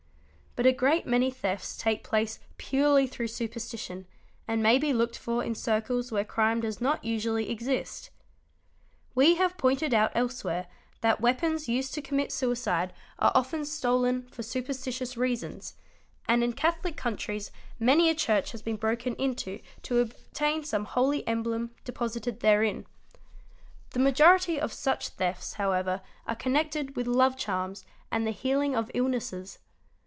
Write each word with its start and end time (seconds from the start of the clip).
But 0.53 0.65
a 0.65 0.73
great 0.73 1.05
many 1.07 1.31
thefts 1.31 1.77
take 1.77 2.03
place 2.03 2.37
purely 2.57 3.07
through 3.07 3.29
superstition 3.29 4.05
and 4.49 4.61
may 4.61 4.77
be 4.77 4.91
looked 4.91 5.17
for 5.17 5.41
in 5.45 5.55
circles 5.55 6.11
where 6.11 6.25
crime 6.25 6.59
does 6.59 6.81
not 6.81 7.05
usually 7.05 7.49
exist". 7.49 8.09
We 9.15 9.35
have 9.35 9.55
pointed 9.57 9.93
out 9.93 10.11
elsewhere 10.13 10.67
that 10.99 11.21
weapons 11.21 11.69
used 11.69 11.93
to 11.93 12.01
commit 12.01 12.33
suicide 12.33 12.91
are 13.17 13.31
often 13.33 13.63
stolen 13.63 14.27
for 14.27 14.43
superstitious 14.43 15.15
reasons, 15.15 15.75
and 16.27 16.43
im 16.43 16.51
grass 16.51 16.75
makes 16.83 16.83
the 16.83 16.91
cow 17.01 17.11
give 17.11 17.17
the 17.17 17.17
best 17.17 17.23
milk 17.23 17.39
"6 17.39 17.47
Catholic 17.47 17.49
countries 17.49 17.51
many 17.79 18.09
a 18.09 18.13
church 18.13 18.51
has 18.51 18.61
been 18.61 18.75
broken 18.75 19.15
into 19.15 19.61
to 19.83 19.99
obtain 19.99 20.65
some 20.65 20.83
DACOITY 20.83 20.91
| 20.91 20.91
755 20.91 20.93
Holy 20.93 21.27
emblem 21.29 21.75
deposited 21.85 22.39
therein. 22.41 22.85
The 23.91 23.99
majority 23.99 24.59
of 24.59 24.73
such 24.73 25.07
thefts 25.07 25.53
however 25.53 26.01
are 26.27 26.35
connected 26.35 26.97
with 26.97 27.07
love 27.07 27.37
charms 27.37 27.85
and 28.11 28.27
the 28.27 28.31
healing 28.31 28.75
of 28.75 28.91
illnesses. 28.93 29.59